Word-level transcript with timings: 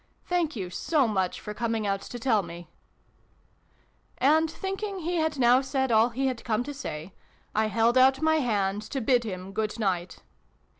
"Thank 0.25 0.55
you 0.55 0.71
so 0.71 1.07
much 1.07 1.39
for 1.39 1.53
coming 1.53 1.85
out 1.85 2.01
to 2.01 2.17
tell 2.17 2.41
me!" 2.41 2.71
And, 4.17 4.49
think 4.49 4.81
ing 4.81 5.01
he 5.01 5.17
had 5.17 5.37
now 5.37 5.61
said 5.61 5.91
all 5.91 6.09
he 6.09 6.25
had 6.25 6.43
come 6.43 6.63
to 6.63 6.73
say, 6.73 7.13
I 7.53 7.67
held 7.67 7.99
out 7.99 8.19
my 8.19 8.37
hand 8.37 8.81
to 8.89 8.99
bid 8.99 9.25
him 9.25 9.53
good 9.53 9.77
night. 9.77 10.23